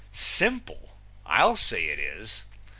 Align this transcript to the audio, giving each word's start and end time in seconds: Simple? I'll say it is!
Simple? 0.13 0.97
I'll 1.27 1.55
say 1.55 1.85
it 1.85 1.99
is! 1.99 2.41